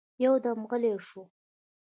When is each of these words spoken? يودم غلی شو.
يودم 0.25 0.59
غلی 0.69 0.93
شو. 1.07 1.21